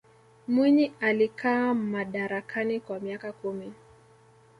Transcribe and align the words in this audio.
mwinyi 0.47 0.91
alikaa 1.01 1.73
madarakani 1.73 2.79
kwa 2.79 2.99
miaka 2.99 3.33
kumi 3.33 3.73